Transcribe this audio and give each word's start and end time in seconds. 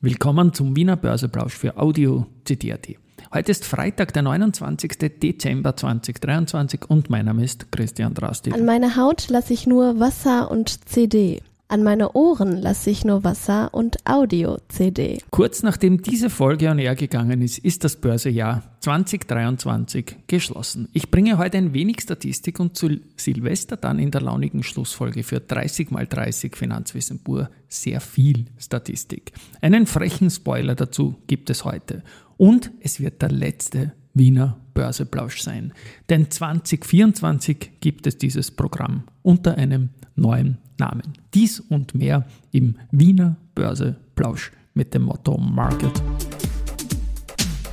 Willkommen 0.00 0.52
zum 0.52 0.76
Wiener 0.76 0.94
Börseplausch 0.94 1.54
für 1.54 1.76
Audio 1.76 2.24
CD.at. 2.44 2.86
Heute 3.34 3.50
ist 3.50 3.64
Freitag, 3.64 4.12
der 4.12 4.22
29. 4.22 4.92
Dezember 5.20 5.74
2023 5.74 6.88
und 6.88 7.10
mein 7.10 7.24
Name 7.24 7.42
ist 7.42 7.72
Christian 7.72 8.14
Drastil. 8.14 8.54
An 8.54 8.64
meine 8.64 8.94
Haut 8.94 9.28
lasse 9.28 9.52
ich 9.52 9.66
nur 9.66 9.98
Wasser 9.98 10.52
und 10.52 10.88
CD. 10.88 11.42
An 11.70 11.82
meine 11.82 12.12
Ohren 12.12 12.56
lasse 12.56 12.88
ich 12.88 13.04
nur 13.04 13.24
Wasser 13.24 13.74
und 13.74 13.98
Audio-CD. 14.06 15.18
Kurz 15.30 15.62
nachdem 15.62 16.00
diese 16.00 16.30
Folge 16.30 16.70
on 16.70 16.78
air 16.78 16.94
gegangen 16.94 17.42
ist, 17.42 17.58
ist 17.58 17.84
das 17.84 17.96
Börsejahr 17.96 18.62
2023 18.80 20.16
geschlossen. 20.26 20.88
Ich 20.94 21.10
bringe 21.10 21.36
heute 21.36 21.58
ein 21.58 21.74
wenig 21.74 22.00
Statistik 22.00 22.58
und 22.58 22.74
zu 22.74 22.96
Silvester 23.18 23.76
dann 23.76 23.98
in 23.98 24.10
der 24.10 24.22
launigen 24.22 24.62
Schlussfolge 24.62 25.22
für 25.22 25.40
30 25.40 25.90
mal 25.90 26.06
30 26.06 26.56
Finanzwissen 26.56 27.18
pur 27.18 27.50
sehr 27.68 28.00
viel 28.00 28.46
Statistik. 28.56 29.32
Einen 29.60 29.84
frechen 29.84 30.30
Spoiler 30.30 30.74
dazu 30.74 31.16
gibt 31.26 31.50
es 31.50 31.66
heute. 31.66 32.02
Und 32.38 32.70
es 32.80 32.98
wird 32.98 33.20
der 33.20 33.30
letzte 33.30 33.92
Wiener 34.14 34.56
Börseplausch 34.72 35.42
sein. 35.42 35.74
Denn 36.08 36.30
2024 36.30 37.72
gibt 37.80 38.06
es 38.06 38.16
dieses 38.16 38.52
Programm 38.52 39.02
unter 39.22 39.58
einem 39.58 39.90
neuen 40.20 40.58
Namen. 40.78 41.02
Dies 41.34 41.60
und 41.60 41.94
mehr 41.94 42.24
im 42.52 42.76
Wiener 42.90 43.36
Börseplausch 43.54 44.52
mit 44.74 44.94
dem 44.94 45.02
Motto 45.02 45.36
Market 45.38 45.90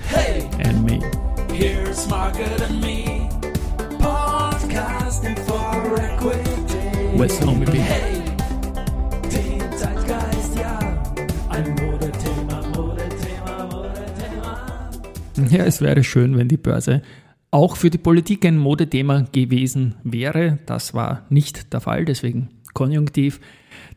Hey, 0.07 0.43
and 0.63 0.83
Me. 0.85 0.99
here's 1.53 2.07
Market 2.09 2.61
and 2.61 2.81
Me. 2.81 3.29
Podcasting 3.99 5.35
for 5.45 5.97
Equity. 5.99 7.17
With 7.19 7.39
Homie 7.45 7.65
B. 7.65 7.77
Hey, 7.77 8.21
den 9.31 9.77
Zeitgeist, 9.77 10.55
ja. 10.57 10.79
Ein 11.49 11.69
Modethema, 11.75 12.61
Modethema, 12.75 13.65
Modethema. 13.71 14.89
Ja, 15.49 15.65
es 15.65 15.81
wäre 15.81 16.03
schön, 16.03 16.37
wenn 16.37 16.47
die 16.47 16.57
Börse 16.57 17.01
auch 17.55 17.77
für 17.77 17.89
die 17.89 17.97
Politik 17.97 18.45
ein 18.45 18.57
Modethema 18.57 19.21
gewesen 19.31 19.95
wäre. 20.03 20.59
Das 20.65 20.93
war 20.93 21.25
nicht 21.29 21.71
der 21.71 21.79
Fall, 21.79 22.03
deswegen 22.03 22.49
Konjunktiv. 22.73 23.39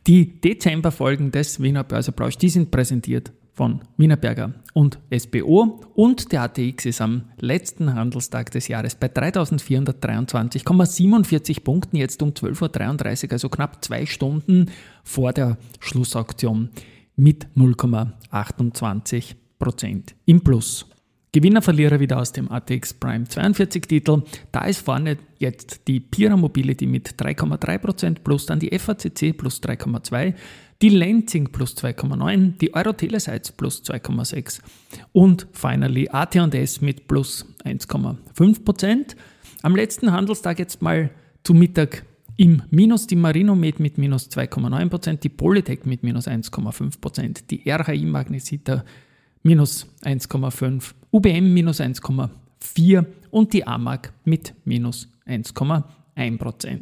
Die 0.06 0.41
Dezemberfolgen 0.41 1.33
des 1.33 1.61
Wiener 1.61 1.83
Börseplausch, 1.83 2.36
die 2.36 2.51
sind 2.51 2.70
präsentiert 2.70 3.33
von 3.53 3.81
Wienerberger 3.97 4.55
und 4.75 5.01
SBO 5.12 5.81
und 5.97 6.31
der 6.31 6.42
ATX 6.42 6.86
ist 6.86 7.01
am 7.01 7.23
letzten 7.41 7.95
Handelstag 7.95 8.53
des 8.53 8.69
Jahres 8.69 8.95
bei 8.95 9.09
3423,47 9.09 11.64
Punkten, 11.64 11.97
jetzt 11.97 12.23
um 12.23 12.31
12.33 12.31 13.25
Uhr, 13.25 13.33
also 13.33 13.48
knapp 13.48 13.84
zwei 13.84 14.06
Stunden 14.06 14.70
vor 15.03 15.33
der 15.33 15.59
Schlussauktion 15.81 16.69
mit 17.17 17.48
0,28 17.56 19.34
Prozent 19.59 20.14
im 20.27 20.42
Plus. 20.42 20.86
Gewinner, 21.33 21.61
Verlierer 21.61 22.01
wieder 22.01 22.19
aus 22.19 22.33
dem 22.33 22.51
ATX 22.51 22.95
Prime 22.95 23.25
42 23.29 23.87
Titel. 23.87 24.23
Da 24.51 24.65
ist 24.65 24.81
vorne 24.81 25.19
jetzt 25.39 25.87
die 25.87 26.01
Pira 26.01 26.37
Mobility 26.37 26.87
mit 26.87 27.20
3,3% 27.20 28.20
plus, 28.25 28.47
dann 28.47 28.61
die 28.61 28.77
FACC 28.77 29.37
plus 29.37 29.62
3,2%, 29.62 30.35
die 30.81 30.89
Lenzing 30.89 31.53
plus 31.53 31.77
2,9%, 31.77 32.59
die 32.59 32.73
Euro 32.73 32.95
Telesites 32.95 33.53
plus 33.53 33.83
2,6% 33.85 34.61
und 35.12 35.47
finally 35.53 36.09
AT&S 36.09 36.81
mit 36.81 37.09
plus 37.09 37.45
1,5%. 37.65 39.17
Am 39.63 39.77
letzten 39.77 40.13
Handelstag 40.13 40.59
jetzt 40.59 40.81
mal 40.81 41.11
zu 41.45 41.53
Mittag 41.53 42.05
im 42.37 42.63
Minus 42.70 43.07
die 43.07 43.17
Marinomed 43.17 43.81
mit 43.81 43.98
minus 43.98 44.31
2,9%, 44.31 45.17
die 45.17 45.29
Polytech 45.29 45.85
mit 45.85 46.05
minus 46.05 46.29
1,5%, 46.29 47.48
die 47.51 47.69
RHI 47.69 48.05
Magnesita 48.05 48.85
minus 49.42 49.89
1,5%, 50.05 50.95
UBM 51.11 51.53
minus 51.53 51.81
1,4% 51.81 53.06
und 53.31 53.53
die 53.53 53.67
AMAG 53.67 54.12
mit 54.25 54.55
minus 54.64 55.09
1,1%. 55.27 56.80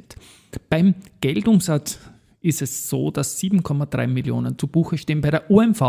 Beim 0.68 0.94
Geldumsatz 1.20 1.98
ist 2.40 2.62
es 2.62 2.88
so, 2.88 3.10
dass 3.10 3.40
7,3 3.40 4.06
Millionen 4.06 4.58
zu 4.58 4.68
Buche 4.68 4.98
stehen 4.98 5.20
bei 5.20 5.30
der 5.30 5.50
OMV, 5.50 5.80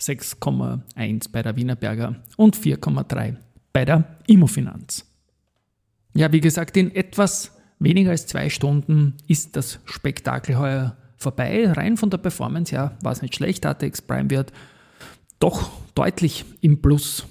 6,1 0.00 1.32
bei 1.32 1.42
der 1.42 1.56
Wienerberger 1.56 2.16
und 2.36 2.56
4,3 2.56 3.36
bei 3.72 3.84
der 3.84 4.18
Immofinanz. 4.26 5.04
Ja, 6.14 6.32
wie 6.32 6.40
gesagt, 6.40 6.76
in 6.76 6.94
etwas 6.94 7.52
weniger 7.78 8.10
als 8.10 8.26
zwei 8.26 8.50
Stunden 8.50 9.14
ist 9.28 9.56
das 9.56 9.80
Spektakel 9.84 10.58
heuer 10.58 10.96
vorbei. 11.16 11.70
Rein 11.70 11.96
von 11.96 12.10
der 12.10 12.18
Performance 12.18 12.74
her 12.74 12.96
war 13.02 13.12
es 13.12 13.22
nicht 13.22 13.34
schlecht. 13.34 13.64
ATX 13.66 14.02
Prime 14.02 14.30
wird 14.30 14.52
doch 15.38 15.70
deutlich 15.94 16.44
im 16.60 16.82
Plus 16.82 17.26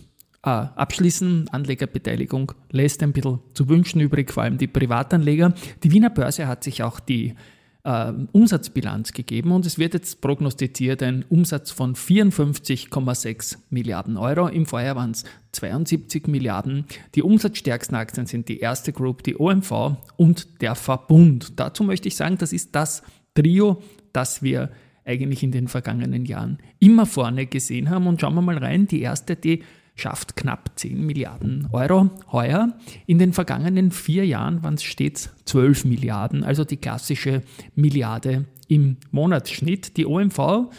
äh, 0.47 0.49
abschließen. 0.75 1.49
Anlegerbeteiligung 1.49 2.53
lässt 2.71 3.03
ein 3.03 3.11
bisschen 3.11 3.39
zu 3.53 3.67
wünschen 3.67 3.99
übrig, 3.99 4.31
vor 4.31 4.43
allem 4.43 4.57
die 4.57 4.67
Privatanleger. 4.67 5.53
Die 5.83 5.91
Wiener 5.91 6.09
Börse 6.09 6.47
hat 6.47 6.63
sich 6.63 6.83
auch 6.83 7.01
die 7.01 7.35
äh, 7.83 8.13
Umsatzbilanz 8.31 9.11
gegeben 9.11 9.51
und 9.51 9.65
es 9.65 9.77
wird 9.77 9.93
jetzt 9.93 10.21
prognostiziert 10.21 11.03
ein 11.03 11.25
Umsatz 11.27 11.71
von 11.71 11.95
54,6 11.95 13.57
Milliarden 13.71 14.15
Euro. 14.15 14.47
Im 14.47 14.65
Vorjahr 14.65 14.95
waren 14.95 15.11
es 15.11 15.25
72 15.51 16.27
Milliarden. 16.27 16.85
Die 17.15 17.23
umsatzstärksten 17.23 17.97
Aktien 17.97 18.25
sind 18.25 18.47
die 18.47 18.59
erste 18.59 18.93
Group, 18.93 19.23
die 19.23 19.37
OMV 19.37 19.97
und 20.15 20.61
der 20.61 20.75
Verbund. 20.75 21.59
Dazu 21.59 21.83
möchte 21.83 22.07
ich 22.07 22.15
sagen, 22.15 22.37
das 22.37 22.53
ist 22.53 22.73
das 22.73 23.03
Trio, 23.35 23.81
das 24.13 24.41
wir 24.41 24.71
eigentlich 25.03 25.43
in 25.43 25.51
den 25.51 25.67
vergangenen 25.67 26.25
Jahren 26.25 26.59
immer 26.79 27.05
vorne 27.05 27.47
gesehen 27.47 27.89
haben. 27.89 28.07
Und 28.07 28.21
schauen 28.21 28.35
wir 28.35 28.41
mal 28.41 28.57
rein, 28.57 28.87
die 28.87 29.01
erste, 29.01 29.35
die 29.35 29.63
schafft 29.97 30.35
knapp 30.35 30.71
10 30.75 31.05
Milliarden 31.05 31.67
Euro 31.71 32.11
heuer. 32.31 32.73
In 33.05 33.19
den 33.19 33.33
vergangenen 33.33 33.91
vier 33.91 34.25
Jahren 34.25 34.63
waren 34.63 34.75
es 34.75 34.83
stets 34.83 35.31
12 35.45 35.85
Milliarden, 35.85 36.43
also 36.43 36.63
die 36.63 36.77
klassische 36.77 37.41
Milliarde 37.75 38.45
im 38.67 38.97
Monatsschnitt. 39.11 39.97
Die 39.97 40.05
OMV, 40.05 40.69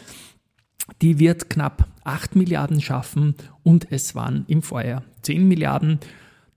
die 1.01 1.19
wird 1.19 1.49
knapp 1.49 1.87
8 2.03 2.35
Milliarden 2.35 2.81
schaffen 2.81 3.35
und 3.63 3.91
es 3.91 4.15
waren 4.15 4.45
im 4.47 4.61
Vorjahr 4.61 5.03
10 5.21 5.47
Milliarden. 5.47 5.99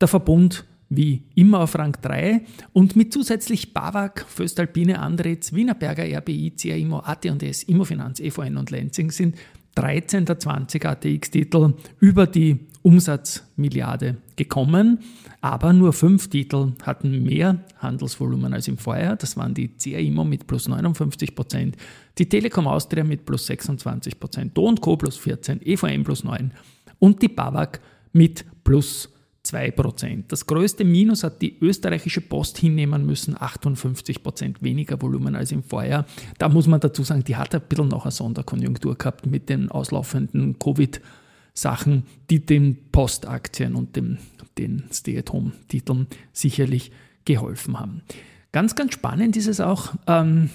Der 0.00 0.08
Verbund 0.08 0.64
wie 0.94 1.22
immer 1.34 1.60
auf 1.60 1.74
Rang 1.78 1.96
3 2.00 2.42
und 2.74 2.96
mit 2.96 3.14
zusätzlich 3.14 3.72
BAWAG, 3.72 4.26
Föstalpine, 4.28 4.98
Andritz, 4.98 5.54
Wienerberger, 5.54 6.04
RBI, 6.18 6.50
CAIMO, 6.50 6.98
AT&S, 7.00 7.62
Immofinanz, 7.62 8.20
EVN 8.20 8.58
und 8.58 8.70
Lenzing 8.70 9.10
sind 9.10 9.36
13 9.74 10.24
der 10.24 10.38
20 10.38 10.84
ATX-Titel 10.84 11.74
über 11.98 12.26
die 12.26 12.60
Umsatzmilliarde 12.82 14.16
gekommen, 14.36 14.98
aber 15.40 15.72
nur 15.72 15.92
fünf 15.92 16.28
Titel 16.28 16.72
hatten 16.82 17.22
mehr 17.22 17.64
Handelsvolumen 17.78 18.52
als 18.52 18.68
im 18.68 18.76
Vorjahr. 18.76 19.16
Das 19.16 19.36
waren 19.36 19.54
die 19.54 19.68
CAIMO 19.68 20.24
mit 20.24 20.46
plus 20.46 20.68
59 20.68 21.34
Prozent, 21.34 21.76
die 22.18 22.28
Telekom 22.28 22.66
Austria 22.66 23.04
mit 23.04 23.24
plus 23.24 23.46
26 23.46 24.18
Prozent, 24.18 24.56
Do 24.56 24.74
Co 24.74 24.96
plus 24.96 25.16
14, 25.16 25.60
EVM 25.64 26.02
plus 26.02 26.24
9 26.24 26.52
und 26.98 27.22
die 27.22 27.28
BAWAG 27.28 27.80
mit 28.12 28.44
plus 28.64 29.08
2%. 29.47 30.25
Das 30.28 30.47
größte 30.47 30.84
Minus 30.84 31.25
hat 31.25 31.42
die 31.42 31.58
österreichische 31.60 32.20
Post 32.20 32.58
hinnehmen 32.58 33.04
müssen, 33.04 33.36
58% 33.36 34.56
weniger 34.60 35.00
Volumen 35.03 35.34
als 35.34 35.53
im 35.53 35.62
Vorjahr. 35.62 36.06
Da 36.38 36.48
muss 36.48 36.66
man 36.66 36.80
dazu 36.80 37.03
sagen, 37.03 37.25
die 37.25 37.36
hat 37.36 37.54
ein 37.54 37.62
bisschen 37.62 37.88
noch 37.88 38.04
eine 38.04 38.12
Sonderkonjunktur 38.12 38.97
gehabt 38.97 39.26
mit 39.26 39.48
den 39.48 39.70
auslaufenden 39.70 40.58
Covid-Sachen, 40.58 42.04
die 42.31 42.47
den 42.47 42.91
Postaktien 42.92 43.75
und 43.75 43.97
dem, 43.97 44.19
den 44.58 44.84
Stay-at-Home-Titeln 44.92 46.06
sicherlich 46.32 46.92
geholfen 47.25 47.81
haben. 47.81 48.02
Ganz, 48.52 48.75
ganz 48.75 48.94
spannend 48.94 49.36
ist 49.36 49.48
es 49.48 49.60
auch, 49.60 49.94
ähm, 50.06 50.50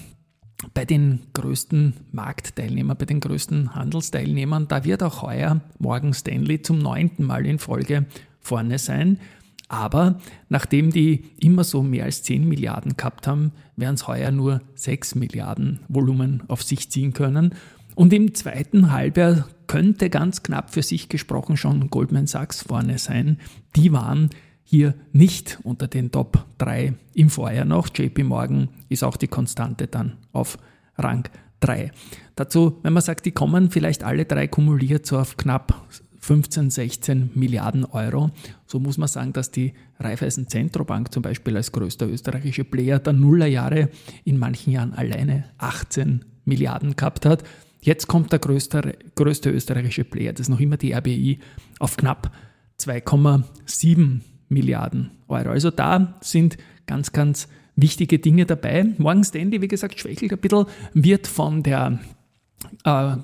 bei 0.74 0.84
den 0.84 1.20
größten 1.34 1.94
Marktteilnehmern, 2.10 2.96
bei 2.96 3.04
den 3.04 3.20
größten 3.20 3.74
Handelsteilnehmern, 3.74 4.66
da 4.66 4.84
wird 4.84 5.02
auch 5.02 5.22
heuer 5.22 5.60
Morgan 5.78 6.12
Stanley 6.12 6.62
zum 6.62 6.78
neunten 6.78 7.24
Mal 7.24 7.46
in 7.46 7.58
Folge 7.58 8.06
vorne 8.40 8.78
sein. 8.78 9.18
Aber 9.68 10.18
nachdem 10.48 10.90
die 10.90 11.24
immer 11.38 11.62
so 11.62 11.82
mehr 11.82 12.04
als 12.04 12.22
10 12.22 12.48
Milliarden 12.48 12.96
gehabt 12.96 13.26
haben, 13.26 13.52
werden 13.76 13.94
es 13.94 14.08
heuer 14.08 14.30
nur 14.30 14.62
6 14.74 15.14
Milliarden 15.14 15.80
Volumen 15.88 16.42
auf 16.48 16.62
sich 16.62 16.90
ziehen 16.90 17.12
können. 17.12 17.54
Und 17.94 18.12
im 18.12 18.34
zweiten 18.34 18.92
Halbjahr 18.92 19.48
könnte 19.66 20.08
ganz 20.08 20.42
knapp 20.42 20.72
für 20.72 20.82
sich 20.82 21.08
gesprochen 21.08 21.56
schon 21.56 21.90
Goldman 21.90 22.26
Sachs 22.26 22.62
vorne 22.62 22.96
sein. 22.98 23.38
Die 23.76 23.92
waren 23.92 24.30
hier 24.64 24.94
nicht 25.12 25.58
unter 25.62 25.86
den 25.86 26.10
Top 26.10 26.46
3 26.58 26.94
im 27.14 27.28
Vorjahr 27.28 27.64
noch. 27.64 27.88
JP 27.94 28.24
Morgan 28.24 28.68
ist 28.88 29.04
auch 29.04 29.16
die 29.16 29.28
Konstante 29.28 29.86
dann 29.86 30.16
auf 30.32 30.58
Rang 30.96 31.28
3. 31.60 31.90
Dazu, 32.36 32.78
wenn 32.82 32.92
man 32.92 33.02
sagt, 33.02 33.26
die 33.26 33.32
kommen 33.32 33.70
vielleicht 33.70 34.04
alle 34.04 34.24
drei 34.24 34.46
kumuliert 34.46 35.06
so 35.06 35.18
auf 35.18 35.36
knapp 35.36 35.86
15, 36.28 36.68
16 36.68 37.30
Milliarden 37.36 37.86
Euro. 37.86 38.30
So 38.66 38.78
muss 38.78 38.98
man 38.98 39.08
sagen, 39.08 39.32
dass 39.32 39.50
die 39.50 39.72
Raiffeisen 39.98 40.46
Zentrobank 40.46 41.10
zum 41.10 41.22
Beispiel 41.22 41.56
als 41.56 41.72
größter 41.72 42.06
österreichischer 42.06 42.64
Player 42.64 42.98
der 42.98 43.14
Nullerjahre 43.14 43.88
in 44.24 44.38
manchen 44.38 44.74
Jahren 44.74 44.92
alleine 44.92 45.44
18 45.56 46.26
Milliarden 46.44 46.96
gehabt 46.96 47.24
hat. 47.24 47.44
Jetzt 47.80 48.08
kommt 48.08 48.30
der 48.30 48.40
größte, 48.40 48.98
größte 49.14 49.48
österreichische 49.48 50.04
Player, 50.04 50.34
das 50.34 50.42
ist 50.42 50.48
noch 50.50 50.60
immer 50.60 50.76
die 50.76 50.92
RBI, 50.92 51.38
auf 51.78 51.96
knapp 51.96 52.30
2,7 52.78 54.20
Milliarden 54.50 55.12
Euro. 55.28 55.48
Also 55.48 55.70
da 55.70 56.18
sind 56.20 56.58
ganz, 56.84 57.12
ganz 57.12 57.48
wichtige 57.74 58.18
Dinge 58.18 58.44
dabei. 58.44 58.84
Morgan 58.98 59.24
Stanley, 59.24 59.62
wie 59.62 59.68
gesagt, 59.68 59.98
schwächelt 59.98 60.30
ein 60.30 60.38
bisschen, 60.38 60.66
wird 60.92 61.26
von 61.26 61.62
der 61.62 62.00
äh, 62.84 63.16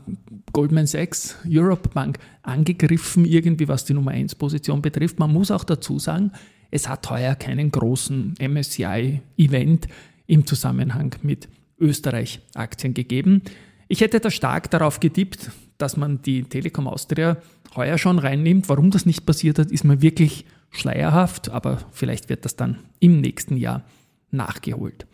Goldman 0.53 0.87
Sachs 0.87 1.37
Europe 1.49 1.89
Bank 1.91 2.19
angegriffen, 2.43 3.25
irgendwie 3.25 3.69
was 3.69 3.85
die 3.85 3.95
Nummer 3.95 4.13
1 4.13 4.35
Position 4.37 4.83
betrifft. 4.83 5.19
Man 5.19 5.33
muss 5.33 5.51
auch 5.51 5.65
dazu 5.65 5.99
sagen, 5.99 6.33
es 6.71 6.89
hat 6.89 7.09
heuer 7.11 7.35
keinen 7.35 7.71
großen 7.71 8.35
MSCI-Event 8.41 9.89
im 10.27 10.47
Zusammenhang 10.47 11.15
mit 11.23 11.49
Österreich-Aktien 11.79 12.95
gegeben. 12.95 13.43
Ich 13.89 14.01
hätte 14.01 14.21
da 14.21 14.31
stark 14.31 14.71
darauf 14.71 15.01
getippt, 15.01 15.51
dass 15.79 15.97
man 15.97 16.23
die 16.23 16.45
Telekom 16.45 16.89
Austria 16.89 17.37
heuer 17.77 17.99
schon 17.99 18.19
reinnimmt. 18.19 18.69
Warum 18.69 18.91
das 18.91 19.07
nicht 19.07 19.27
passiert 19.27 19.59
hat, 19.59 19.71
ist 19.71 19.85
mir 19.85 20.01
wirklich 20.03 20.47
schleierhaft, 20.71 21.51
aber 21.51 21.79
vielleicht 21.93 22.29
wird 22.29 22.45
das 22.45 22.57
dann 22.57 22.79
im 23.01 23.21
nächsten 23.21 23.57
Jahr 23.57 23.85
nachgeholt. 24.31 25.07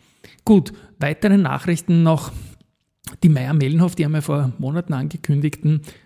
Gut, 0.45 0.73
weitere 0.99 1.37
Nachrichten 1.37 2.03
noch. 2.03 2.31
Die 3.23 3.29
Meier-Mellenhof, 3.29 3.95
die 3.95 4.05
haben 4.05 4.13
ja 4.13 4.21
vor 4.21 4.53
Monaten 4.57 4.93
angekündigt, 4.93 5.61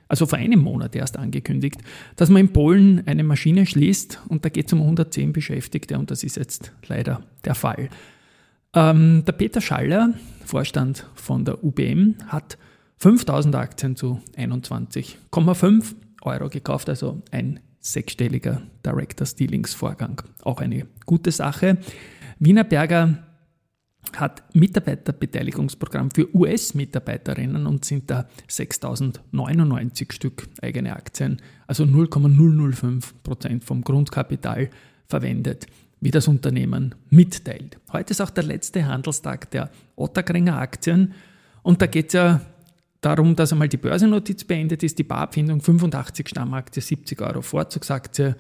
also 0.08 0.26
vor 0.26 0.38
einem 0.38 0.60
Monat 0.60 0.96
erst 0.96 1.18
angekündigt, 1.18 1.82
dass 2.16 2.30
man 2.30 2.42
in 2.42 2.54
Polen 2.54 3.08
eine 3.08 3.24
Maschine 3.24 3.66
schließt 3.66 4.22
und 4.28 4.44
da 4.46 4.50
geht 4.50 4.68
es 4.68 4.74
um 4.74 4.82
110 4.82 5.34
Beschäftigte 5.34 5.98
und 5.98 6.12
das 6.12 6.24
ist 6.24 6.38
jetzt 6.38 6.72
leider 6.88 7.22
der 7.44 7.56
Fall. 7.56 7.90
Ähm, 8.74 9.24
der 9.26 9.34
Peter 9.34 9.62
Schaller, 9.62 10.14
Vorstand 10.44 11.08
von 11.16 11.46
der 11.46 11.64
UBM, 11.64 12.16
hat 12.28 12.58
5000 12.98 13.56
Aktien 13.56 13.96
zu 13.96 14.22
21,5 14.38 15.96
Euro 16.24 16.50
gekauft, 16.50 16.90
also 16.90 17.22
ein 17.32 17.60
sechsstelliger 17.80 18.64
Director 18.86 19.28
Dealings 19.28 19.74
Vorgang. 19.74 20.22
Auch 20.42 20.60
eine 20.60 20.88
gute 21.06 21.32
Sache. 21.32 21.78
Wienerberger 22.40 23.24
hat 24.14 24.44
Mitarbeiterbeteiligungsprogramm 24.56 26.12
für 26.12 26.34
US-Mitarbeiterinnen 26.36 27.68
und 27.68 27.86
sind 27.86 28.10
da 28.10 28.28
6099 28.48 30.14
Stück 30.14 30.48
eigene 30.62 30.96
Aktien, 30.96 31.42
also 31.68 31.86
0,005 31.86 33.24
Prozent 33.24 33.64
vom 33.64 33.82
Grundkapital 33.82 34.70
verwendet, 35.08 35.68
wie 36.02 36.12
das 36.12 36.28
Unternehmen 36.28 36.96
mitteilt. 37.10 37.78
Heute 37.92 38.12
ist 38.12 38.22
auch 38.22 38.30
der 38.30 38.44
letzte 38.44 38.86
Handelstag 38.86 39.52
der 39.52 39.70
Otterkringer 39.96 40.58
Aktien 40.58 41.14
und 41.64 41.82
da 41.82 41.88
geht 41.88 42.08
es 42.08 42.14
ja 42.14 42.42
darum, 43.02 43.36
dass 43.36 43.52
einmal 43.52 43.70
die 43.70 43.78
Börsennotiz 43.78 44.44
beendet 44.44 44.84
ist, 44.84 44.98
die 44.98 45.04
Barabfindung 45.04 45.62
85 45.62 46.28
Stammaktie, 46.28 46.82
70 46.82 47.22
Euro 47.22 47.42
Vorzugsaktie 47.42 48.36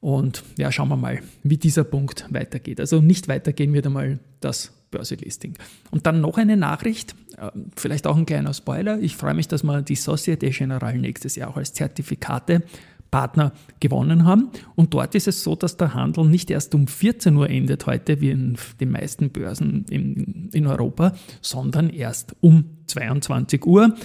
und 0.00 0.42
ja, 0.58 0.72
schauen 0.72 0.88
wir 0.88 0.96
mal, 0.96 1.22
wie 1.44 1.56
dieser 1.56 1.84
Punkt 1.84 2.26
weitergeht. 2.30 2.80
Also 2.80 3.00
nicht 3.00 3.28
weitergehen 3.28 3.72
wird 3.72 3.86
einmal 3.86 4.18
das 4.40 4.72
Börselisting. 4.92 5.54
Und 5.90 6.06
dann 6.06 6.20
noch 6.20 6.38
eine 6.38 6.56
Nachricht, 6.56 7.16
äh, 7.36 7.50
vielleicht 7.76 8.06
auch 8.06 8.16
ein 8.16 8.26
kleiner 8.26 8.54
Spoiler. 8.54 9.00
Ich 9.00 9.16
freue 9.16 9.34
mich, 9.34 9.48
dass 9.48 9.64
wir 9.64 9.82
die 9.82 9.96
Societe 9.96 10.48
Generale 10.50 10.98
nächstes 10.98 11.34
Jahr 11.34 11.50
auch 11.50 11.56
als 11.56 11.72
Zertifikatepartner 11.72 13.52
gewonnen 13.80 14.24
haben. 14.24 14.50
Und 14.76 14.94
dort 14.94 15.16
ist 15.16 15.26
es 15.26 15.42
so, 15.42 15.56
dass 15.56 15.76
der 15.76 15.94
Handel 15.94 16.26
nicht 16.26 16.48
erst 16.50 16.76
um 16.76 16.86
14 16.86 17.36
Uhr 17.36 17.50
endet 17.50 17.86
heute, 17.86 18.20
wie 18.20 18.30
in 18.30 18.56
den 18.78 18.92
meisten 18.92 19.30
Börsen 19.30 19.84
in, 19.90 20.50
in 20.52 20.66
Europa, 20.68 21.14
sondern 21.40 21.90
erst 21.90 22.36
um 22.40 22.76
22 22.86 23.66
Uhr. 23.66 23.96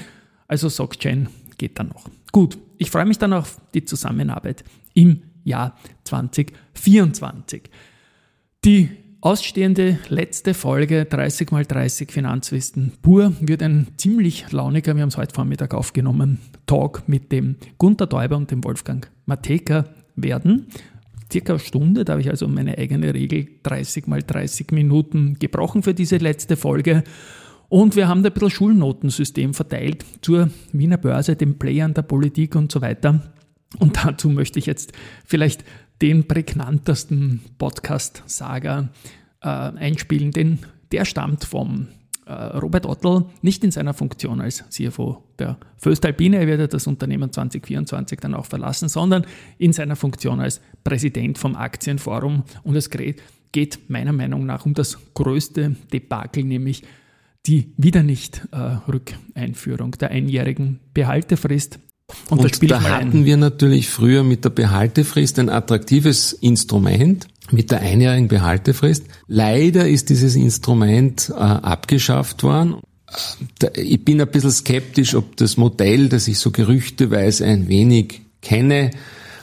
Also 0.48 0.69
SocGen 0.69 1.28
geht 1.60 1.78
dann 1.78 1.90
noch. 1.90 2.10
Gut, 2.31 2.57
ich 2.78 2.90
freue 2.90 3.06
mich 3.06 3.18
dann 3.18 3.33
auf 3.33 3.60
die 3.74 3.86
Zusammenarbeit 3.86 4.63
im 4.94 5.22
Jahr 5.44 5.78
2024. 6.04 7.69
Die 8.66 8.90
ausstehende 9.22 10.00
letzte 10.10 10.54
Folge 10.54 11.06
30 11.06 11.52
x 11.52 11.68
30 11.68 12.12
Finanzwissen 12.12 12.94
pur 13.02 13.34
wird 13.40 13.64
ein 13.64 13.88
ziemlich 13.98 14.52
launiger, 14.52 14.96
wir 14.96 15.02
haben 15.02 15.10
es 15.10 15.18
heute 15.18 15.34
Vormittag 15.34 15.74
aufgenommen, 15.74 16.40
Talk 16.66 17.04
mit 17.08 17.31
dem 17.31 17.56
Gunter 17.78 18.08
Däuber 18.08 18.38
und 18.38 18.52
dem 18.52 18.64
Wolfgang 18.64 19.10
Mateka 19.25 19.86
werden. 20.16 20.68
Circa 21.31 21.54
eine 21.54 21.60
Stunde, 21.60 22.06
da 22.06 22.14
habe 22.14 22.22
ich 22.22 22.30
also 22.30 22.48
meine 22.48 22.78
eigene 22.78 23.14
Regel 23.14 23.48
30 23.64 24.08
x 24.08 24.28
30 24.28 24.72
Minuten 24.72 25.38
gebrochen 25.40 25.84
für 25.84 25.94
diese 25.94 26.18
letzte 26.18 26.56
Folge. 26.56 27.04
Und 27.69 27.98
wir 27.98 28.08
haben 28.08 28.24
da 28.24 28.30
ein 28.30 28.34
bisschen 28.34 28.50
Schulnotensystem 28.50 29.54
verteilt 29.54 30.06
zur 30.22 30.50
Wiener 30.72 30.98
Börse, 30.98 31.36
den 31.36 31.58
Playern 31.58 31.94
der 31.94 32.04
Politik 32.04 32.56
und 32.56 32.72
so 32.72 32.81
weiter. 32.81 33.34
Und 33.80 33.98
dazu 34.06 34.30
möchte 34.30 34.60
ich 34.60 34.66
jetzt 34.66 34.94
vielleicht 35.25 35.66
den 36.01 36.27
prägnantesten 36.27 37.41
Podcast-Saga 37.57 38.89
äh, 39.41 39.47
einspielen, 39.47 40.31
denn 40.31 40.59
der 40.91 41.05
stammt 41.05 41.44
vom 41.44 41.88
äh, 42.25 42.33
Robert 42.33 42.85
Ottl, 42.85 43.25
nicht 43.41 43.63
in 43.63 43.71
seiner 43.71 43.94
Funktion 43.94 44.41
als 44.41 44.63
CFO 44.69 45.23
der 45.39 45.57
Föstalpine, 45.77 46.38
er 46.38 46.59
wird 46.59 46.73
das 46.73 46.88
Unternehmen 46.88 47.31
2024 47.31 48.19
dann 48.19 48.33
auch 48.33 48.45
verlassen, 48.45 48.89
sondern 48.89 49.25
in 49.57 49.73
seiner 49.73 49.95
Funktion 49.95 50.39
als 50.39 50.61
Präsident 50.83 51.38
vom 51.38 51.55
Aktienforum. 51.55 52.44
Und 52.63 52.75
es 52.75 52.89
geht 52.89 53.89
meiner 53.89 54.13
Meinung 54.13 54.45
nach 54.45 54.65
um 54.65 54.73
das 54.73 54.97
größte 55.13 55.75
Debakel, 55.94 56.44
nämlich 56.44 56.83
die 57.45 57.73
wieder 57.77 58.03
nicht 58.03 58.41
äh, 58.51 58.57
Rückeinführung 58.57 59.91
der 59.91 60.11
einjährigen 60.11 60.81
Behaltefrist 60.94 61.79
und, 62.30 62.39
und 62.39 62.71
da, 62.71 62.81
hatten 62.81 63.25
wir 63.25 63.38
natürlich 63.38 63.89
früher 63.89 64.24
mit 64.24 64.45
der 64.45 64.50
Behaltefrist 64.50 65.39
ein 65.39 65.50
attraktives 65.50 66.33
Instrument 66.33 67.27
mit 67.51 67.71
der 67.71 67.81
einjährigen 67.81 68.27
Behaltefrist. 68.27 69.06
Leider 69.27 69.88
ist 69.88 70.09
dieses 70.09 70.36
Instrument 70.36 71.30
äh, 71.30 71.33
abgeschafft 71.33 72.44
worden. 72.44 72.77
Ich 73.75 74.04
bin 74.04 74.19
ein 74.19 74.27
bisschen 74.27 74.51
skeptisch, 74.51 75.15
ob 75.15 75.38
das 75.38 75.56
Modell, 75.56 76.09
das 76.09 76.27
ich 76.27 76.39
so 76.39 76.51
gerüchteweise 76.51 77.45
ein 77.45 77.69
wenig 77.69 78.21
kenne, 78.42 78.92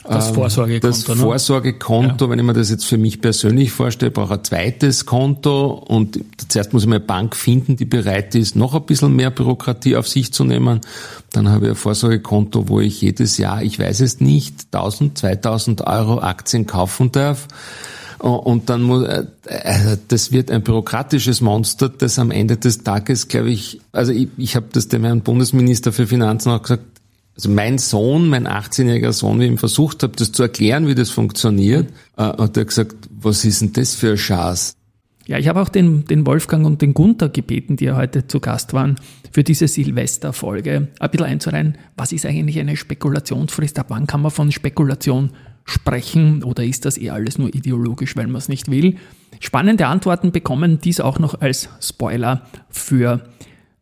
das 0.07 0.29
ähm, 0.29 0.35
Vorsorgekonto. 0.35 0.87
Das 0.87 1.09
ne? 1.09 1.17
Vorsorgekonto, 1.17 2.25
ja. 2.27 2.31
wenn 2.31 2.39
ich 2.39 2.45
mir 2.45 2.53
das 2.53 2.71
jetzt 2.71 2.85
für 2.85 2.99
mich 2.99 3.21
persönlich 3.21 3.73
vorstelle, 3.73 4.11
brauche 4.11 4.35
ein 4.35 4.45
zweites 4.45 5.07
Konto 5.07 5.73
und 5.73 6.21
zuerst 6.49 6.73
muss 6.73 6.83
ich 6.83 6.89
eine 6.89 7.01
Bank 7.01 7.35
finden, 7.35 7.77
die 7.77 7.87
bereit 7.87 8.35
ist, 8.35 8.55
noch 8.55 8.75
ein 8.75 8.85
bisschen 8.85 9.17
mehr 9.17 9.31
Bürokratie 9.31 9.97
auf 9.97 10.07
sich 10.07 10.33
zu 10.33 10.45
nehmen. 10.45 10.81
Dann 11.33 11.49
habe 11.49 11.67
ich 11.67 11.71
ein 11.71 11.77
Vorsorgekonto, 11.77 12.69
wo 12.69 12.81
ich 12.81 13.01
jedes 13.01 13.39
Jahr, 13.39 13.63
ich 13.63 13.79
weiß 13.79 14.01
es 14.01 14.21
nicht, 14.21 14.67
1000, 14.73 15.19
2000 15.19 15.87
Euro 15.87 16.21
Aktien 16.21 16.67
kaufen 16.67 17.11
darf. 17.11 17.49
Und 18.19 18.71
dann 18.71 18.83
muss, 18.83 19.07
äh, 19.07 19.25
äh, 19.47 19.99
das 20.09 20.33
wird 20.33 20.51
ein 20.51 20.63
bürokratisches 20.63 21.41
Monster, 21.43 21.91
das 21.91 22.19
am 22.19 22.31
Ende 22.31 22.57
des 22.57 22.83
Tages, 22.83 23.29
glaube 23.29 23.51
ich, 23.51 23.81
also 23.93 24.13
ich, 24.13 24.29
ich 24.39 24.57
habe 24.57 24.67
das 24.73 24.89
dem 24.89 25.05
Herrn 25.05 25.21
Bundesminister 25.21 25.93
für 25.93 26.07
Finanzen 26.07 26.51
auch 26.51 26.63
gesagt, 26.63 26.94
also 27.37 27.51
mein 27.51 27.79
Sohn, 27.79 28.29
mein 28.29 28.47
18-jähriger 28.47 29.13
Sohn, 29.13 29.41
wie 29.41 29.45
ich 29.45 29.51
ihm 29.51 29.59
versucht 29.59 30.03
habe, 30.03 30.15
das 30.17 30.33
zu 30.33 30.43
erklären, 30.43 30.87
wie 30.87 30.95
das 30.95 31.11
funktioniert, 31.11 31.91
äh, 32.17 32.23
hat 32.23 32.57
er 32.57 32.65
gesagt, 32.65 32.97
was 33.11 33.45
ist 33.45 33.61
denn 33.61 33.73
das 33.73 33.95
für 33.95 34.13
ein 34.13 34.19
Schatz? 34.19 34.77
Ja, 35.27 35.39
ich 35.39 35.49
habe 35.49 35.61
auch 35.61 35.71
den, 35.71 36.05
den 36.05 36.27
Wolfgang 36.27 36.67
und 36.67 36.83
den 36.83 36.93
Gunther 36.93 37.31
gebeten, 37.31 37.77
die 37.77 37.87
ja 37.87 37.97
heute 37.97 38.27
zu 38.27 38.41
Gast 38.41 38.75
waren, 38.75 38.97
für 39.33 39.43
diese 39.43 39.69
Silvesterfolge 39.69 40.89
ein 41.01 41.11
bisschen 41.11 41.27
einzureihen, 41.27 41.79
was 41.97 42.13
ist 42.13 42.27
eigentlich 42.27 42.61
eine 42.61 42.77
Spekulationsfrist, 42.77 43.79
ab 43.79 43.87
wann 43.89 44.07
kann 44.07 44.21
man 44.21 44.31
von 44.31 44.53
Spekulation 44.53 45.31
sprechen 45.65 46.45
oder 46.45 46.63
ist 46.63 46.85
das 46.85 46.99
eher 46.99 47.15
alles 47.15 47.39
nur 47.39 47.53
ideologisch, 47.55 48.17
weil 48.17 48.27
man 48.27 48.37
es 48.37 48.51
nicht 48.51 48.71
will? 48.71 48.97
Spannende 49.41 49.87
Antworten 49.87 50.31
bekommen, 50.31 50.79
dies 50.79 51.01
auch 51.01 51.19
noch 51.19 51.41
als 51.41 51.71
Spoiler 51.81 52.43
für 52.69 53.25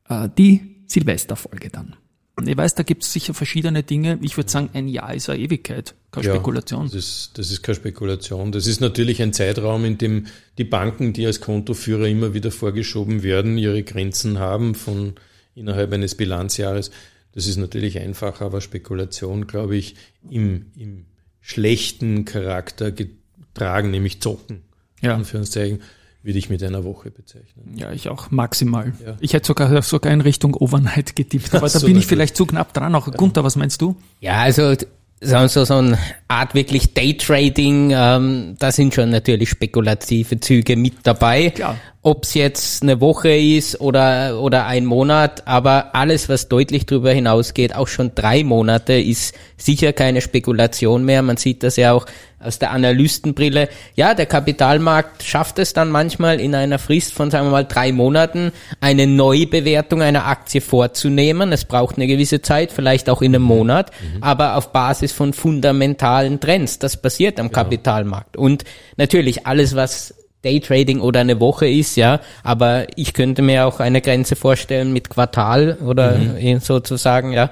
äh, 0.09 0.29
die 0.39 0.77
Silvesterfolge 0.87 1.71
dann. 1.71 1.97
Ich 2.45 2.57
weiß, 2.57 2.75
da 2.75 2.83
gibt 2.83 3.03
es 3.03 3.13
sicher 3.13 3.35
verschiedene 3.35 3.83
Dinge. 3.83 4.19
Ich 4.23 4.37
würde 4.37 4.51
sagen, 4.51 4.71
ein 4.73 4.89
Jahr 4.89 5.15
ist 5.15 5.29
eine 5.29 5.39
Ewigkeit, 5.39 5.95
keine 6.11 6.27
ja, 6.27 6.35
Spekulation. 6.35 6.85
Das 6.85 6.95
ist, 6.95 7.33
das 7.35 7.51
ist 7.51 7.63
keine 7.63 7.77
Spekulation. 7.77 8.53
Das 8.53 8.67
ist 8.67 8.81
natürlich 8.81 9.21
ein 9.21 9.35
Zeitraum, 9.35 9.85
in 9.85 9.99
dem 9.99 10.27
die 10.57 10.65
Banken, 10.65 11.13
die 11.13 11.27
als 11.27 11.41
Kontoführer 11.43 12.07
immer 12.07 12.33
wieder 12.33 12.51
vorgeschoben 12.51 13.23
werden, 13.23 13.59
ihre 13.59 13.83
Grenzen 13.83 14.39
haben 14.39 14.75
von 14.75 15.15
innerhalb 15.55 15.93
eines 15.93 16.15
Bilanzjahres. 16.15 16.91
Das 17.35 17.47
ist 17.47 17.59
natürlich 17.59 17.99
einfacher, 17.99 18.47
aber 18.47 18.63
Spekulation, 18.63 19.47
glaube 19.47 19.77
ich, 19.77 19.97
im, 20.29 20.67
im 20.75 21.05
schlechten 21.41 22.25
Charakter 22.25 22.93
getragen, 22.93 23.91
nämlich 23.91 24.23
Zocken. 24.23 24.63
Ja. 25.03 25.15
Anführungszeichen 25.15 25.81
würde 26.23 26.39
ich 26.39 26.49
mit 26.49 26.63
einer 26.63 26.85
Woche 26.85 27.11
bezeichnen. 27.11 27.75
Ja, 27.77 27.93
ich 27.93 28.09
auch 28.09 28.31
maximal. 28.31 28.93
Ja. 29.05 29.17
Ich 29.21 29.33
hätte 29.35 29.47
sogar, 29.47 29.83
sogar 29.83 30.13
in 30.13 30.21
Richtung 30.21 30.55
Overnight 30.55 31.17
getippt, 31.17 31.55
aber 31.55 31.69
da 31.69 31.79
bin 31.81 31.97
ich 31.97 32.07
vielleicht 32.07 32.37
zu 32.37 32.47
knapp 32.47 32.73
dran. 32.73 32.95
Auch 32.95 33.09
ja. 33.09 33.15
Gunther, 33.15 33.45
was 33.45 33.57
meinst 33.57 33.83
du? 33.83 33.97
Ja, 34.21 34.41
also 34.41 34.75
so, 35.21 35.65
so 35.65 35.75
eine 35.75 35.99
Art 36.29 36.55
wirklich 36.55 36.95
Daytrading, 36.95 37.93
ähm, 37.95 38.57
da 38.59 38.73
sind 38.73 38.95
schon 38.95 39.11
natürlich 39.11 39.51
spekulative 39.51 40.41
Züge 40.41 40.77
mit 40.77 40.95
dabei. 41.05 41.51
Klar. 41.51 41.77
Ob 42.05 42.25
es 42.25 42.35
jetzt 42.35 42.83
eine 42.83 43.01
Woche 43.01 43.31
ist 43.31 43.81
oder, 43.81 44.41
oder 44.41 44.67
ein 44.67 44.85
Monat, 44.85 45.47
aber 45.47 45.95
alles, 45.95 46.29
was 46.29 46.49
deutlich 46.49 46.85
darüber 46.85 47.13
hinausgeht, 47.13 47.77
auch 47.77 47.87
schon 47.87 48.13
drei 48.17 48.43
Monate, 48.43 48.95
ist 48.95 49.37
sicher 49.57 49.93
keine 49.93 50.21
Spekulation 50.21 51.05
mehr. 51.05 51.23
Man 51.23 51.37
sieht 51.37 51.63
das 51.63 51.77
ja 51.77 51.93
auch 51.93 52.07
aus 52.41 52.59
der 52.59 52.73
Analystenbrille. 52.73 53.69
Ja, 53.95 54.15
der 54.15 54.27
Kapitalmarkt 54.27 55.23
schafft 55.23 55.61
es 55.61 55.75
dann 55.75 55.91
manchmal 55.91 56.41
in 56.41 56.57
einer 56.57 56.81
Frist 56.81 57.13
von, 57.13 57.31
sagen 57.31 57.47
wir 57.47 57.53
mal, 57.53 57.67
drei 57.67 57.93
Monaten 57.93 58.51
eine 58.81 59.07
Neubewertung 59.07 60.03
einer 60.03 60.27
Aktie 60.27 60.61
vorzunehmen. 60.61 61.53
Es 61.53 61.65
braucht 61.65 61.99
eine 61.99 62.09
gewisse 62.09 62.43
Zeit, 62.43 62.73
vielleicht 62.73 63.09
auch 63.11 63.23
in 63.23 63.33
einem 63.33 63.45
Monat, 63.45 63.93
mhm. 63.93 64.25
aber 64.25 64.57
auf 64.57 64.73
Basis 64.73 65.13
von 65.13 65.33
fundamentalen 65.33 66.41
Trends. 66.41 66.81
Das 66.81 66.97
passiert 66.97 67.39
am 67.39 67.47
genau. 67.47 67.63
Kapitalmarkt. 67.63 68.37
Und 68.37 68.65
natürlich 68.97 69.47
alles, 69.47 69.77
was 69.77 70.15
Daytrading 70.43 71.01
oder 71.01 71.21
eine 71.21 71.41
Woche 71.41 71.69
ist, 71.69 71.97
ja, 71.97 72.21
aber 72.43 72.87
ich 72.97 73.15
könnte 73.15 73.43
mir 73.43 73.67
auch 73.67 73.81
eine 73.81 74.01
Grenze 74.01 74.37
vorstellen 74.37 74.93
mit 74.93 75.09
Quartal 75.09 75.79
oder 75.85 76.19
mhm. 76.19 76.61
sozusagen, 76.61 77.33
ja, 77.33 77.51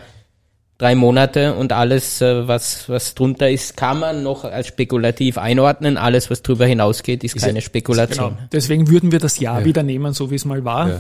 drei 0.81 0.95
Monate 0.95 1.55
und 1.55 1.73
alles, 1.73 2.21
äh, 2.21 2.49
was, 2.49 2.89
was 2.89 3.15
drunter 3.15 3.51
ist, 3.51 3.77
kann 3.77 4.01
man 4.01 4.23
noch 4.23 4.45
als 4.45 4.67
spekulativ 4.67 5.39
einordnen. 5.39 5.97
Alles, 5.97 6.31
was 6.31 6.43
drüber 6.43 6.67
hinausgeht, 6.67 7.23
ist, 7.23 7.37
ist 7.37 7.45
keine 7.45 7.61
Spekulation. 7.61 8.35
Genau. 8.37 8.49
Deswegen 8.53 8.89
würden 8.89 9.13
wir 9.13 9.19
das 9.19 9.39
Jahr 9.39 9.61
ja. 9.61 9.67
wieder 9.67 9.83
nehmen, 9.83 10.13
so 10.15 10.31
wie 10.31 10.37
es 10.37 10.45
mal 10.45 10.65
war. 10.65 10.89
Ja. 10.89 10.99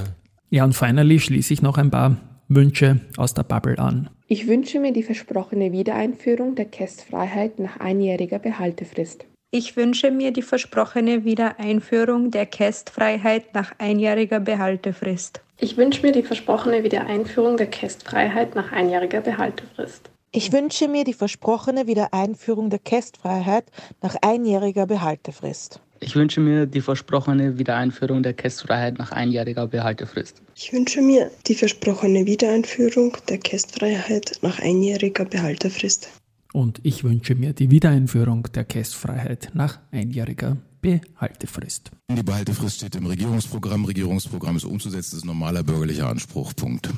ja, 0.50 0.64
und 0.64 0.74
finally 0.74 1.18
schließe 1.18 1.54
ich 1.54 1.62
noch 1.62 1.78
ein 1.78 1.90
paar 1.90 2.16
Wünsche 2.48 3.00
aus 3.16 3.32
der 3.32 3.44
Bubble 3.44 3.78
an. 3.78 4.10
Ich 4.26 4.46
wünsche 4.46 4.78
mir 4.80 4.92
die 4.92 5.02
versprochene 5.02 5.72
Wiedereinführung 5.72 6.56
der 6.56 6.66
Kästfreiheit 6.66 7.58
nach 7.58 7.80
einjähriger 7.80 8.38
Behaltefrist. 8.38 9.24
Ich 9.52 9.76
wünsche 9.76 10.12
mir 10.12 10.32
die 10.32 10.42
versprochene 10.42 11.24
Wiedereinführung 11.24 12.30
der 12.30 12.46
Kästfreiheit 12.46 13.52
nach 13.52 13.72
einjähriger 13.78 14.38
Behaltefrist. 14.38 15.40
Ich 15.58 15.76
wünsche 15.76 16.02
mir 16.02 16.12
die 16.12 16.22
versprochene 16.22 16.84
Wiedereinführung 16.84 17.56
der 17.56 17.66
Kästfreiheit 17.66 18.54
nach 18.54 18.70
einjähriger 18.70 19.20
Behaltefrist. 19.20 20.08
Ich 20.30 20.52
wünsche 20.52 20.86
mir 20.86 21.02
die 21.02 21.14
versprochene 21.14 21.88
Wiedereinführung 21.88 22.70
der 22.70 22.78
Kästfreiheit 22.78 23.72
nach 24.02 24.22
einjähriger 24.22 24.86
Behaltefrist. 24.86 25.80
Ich 25.98 26.14
wünsche 26.14 26.40
mir 26.40 26.66
die 26.66 26.80
versprochene 26.80 27.58
Wiedereinführung 27.58 28.22
der 28.22 28.34
Kästfreiheit 28.34 29.00
nach 29.00 29.10
einjähriger 29.10 29.66
Behaltefrist. 29.66 30.40
Ich 30.54 30.72
wünsche 30.72 31.02
mir 31.02 31.32
die 31.48 31.56
versprochene 31.56 32.24
Wiedereinführung 32.24 33.16
der 33.28 33.38
Kästfreiheit 33.38 34.38
nach 34.42 34.60
einjähriger 34.60 35.24
Behaltefrist. 35.24 36.08
Und 36.52 36.80
ich 36.82 37.04
wünsche 37.04 37.34
mir 37.34 37.52
die 37.52 37.70
Wiedereinführung 37.70 38.44
der 38.54 38.64
Kästfreiheit 38.64 39.50
nach 39.54 39.78
einjähriger 39.92 40.56
Behaltefrist. 40.80 41.90
Die 42.10 42.22
Behaltefrist 42.22 42.76
steht 42.76 42.96
im 42.96 43.06
Regierungsprogramm. 43.06 43.84
Regierungsprogramm 43.84 44.56
ist 44.56 44.64
umzusetzen, 44.64 45.10
das 45.10 45.18
ist 45.18 45.24
ein 45.24 45.28
normaler 45.28 45.62
bürgerlicher 45.62 46.08
Anspruch. 46.08 46.54
Punkt. 46.56 46.90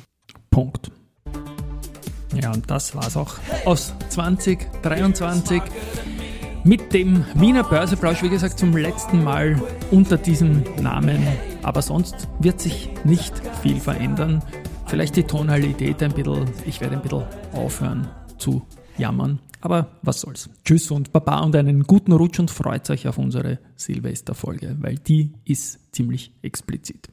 Punkt. 0.50 0.90
Ja, 2.40 2.52
und 2.52 2.70
das 2.70 2.94
war's 2.94 3.16
auch 3.16 3.34
aus 3.66 3.92
2023 4.08 5.62
mit 6.64 6.92
dem 6.94 7.24
Wiener 7.34 7.64
Börseplausch, 7.64 8.22
wie 8.22 8.30
gesagt, 8.30 8.58
zum 8.58 8.76
letzten 8.76 9.22
Mal 9.22 9.60
unter 9.90 10.16
diesem 10.16 10.62
Namen. 10.80 11.26
Aber 11.62 11.82
sonst 11.82 12.28
wird 12.38 12.60
sich 12.60 12.88
nicht 13.04 13.34
viel 13.62 13.80
verändern. 13.80 14.42
Vielleicht 14.86 15.16
die 15.16 15.24
Tonalität 15.24 16.02
ein 16.02 16.12
bisschen, 16.12 16.48
ich 16.64 16.80
werde 16.80 16.96
ein 16.96 17.02
bisschen 17.02 17.24
aufhören 17.52 18.08
zu 18.38 18.62
jammern. 18.98 19.38
Aber 19.60 19.92
was 20.02 20.20
soll's. 20.20 20.50
Tschüss 20.64 20.90
und 20.90 21.12
Baba 21.12 21.40
und 21.40 21.54
einen 21.54 21.84
guten 21.84 22.12
Rutsch 22.12 22.40
und 22.40 22.50
freut 22.50 22.90
euch 22.90 23.06
auf 23.06 23.16
unsere 23.18 23.58
Silvesterfolge, 23.76 24.76
weil 24.80 24.96
die 24.96 25.32
ist 25.44 25.78
ziemlich 25.94 26.32
explizit. 26.42 27.08